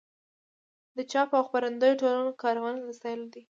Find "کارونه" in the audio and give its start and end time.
2.43-2.77